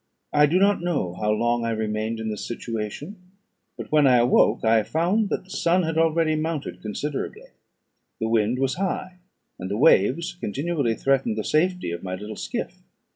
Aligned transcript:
I 0.33 0.47
do 0.47 0.57
not 0.57 0.81
know 0.81 1.13
how 1.13 1.29
long 1.29 1.63
I 1.63 1.69
remained 1.69 2.19
in 2.19 2.29
this 2.31 2.43
situation, 2.43 3.17
but 3.77 3.91
when 3.91 4.07
I 4.07 4.17
awoke 4.17 4.65
I 4.65 4.81
found 4.81 5.29
that 5.29 5.43
the 5.43 5.51
sun 5.51 5.83
had 5.83 5.95
already 5.95 6.35
mounted 6.35 6.81
considerably. 6.81 7.49
The 8.19 8.27
wind 8.27 8.57
was 8.57 8.77
high, 8.81 9.17
and 9.59 9.69
the 9.69 9.77
waves 9.77 10.33
continually 10.41 10.95
threatened 10.95 11.37
the 11.37 11.43
safety 11.43 11.91
of 11.91 12.01
my 12.01 12.15
little 12.15 12.35
skiff. 12.35 12.81